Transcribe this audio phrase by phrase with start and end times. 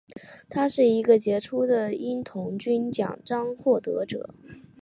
[0.49, 4.33] 他是一个杰出的鹰童军奖章获得者。